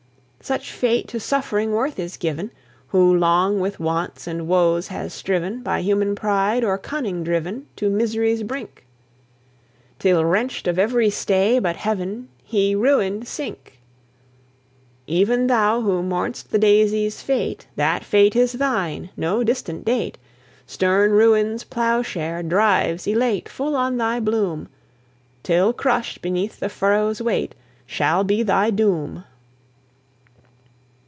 [0.43, 2.49] Such fate to suffering worth is given,
[2.87, 7.91] Who long with wants and woes has striven, By human pride or cunning driven To
[7.91, 8.87] misery's brink,
[9.99, 13.81] Till wrenched of every stay but Heaven, He, ruined, sink!
[15.05, 20.17] Even thou who mourn'st the Daisy's fate, That fate is thine no distant date;
[20.65, 24.69] Stern Ruin's plowshare drives, elate, Full on thy bloom,
[25.43, 27.53] Till crushed beneath the furrow's weight
[27.85, 29.23] Shall be thy doom.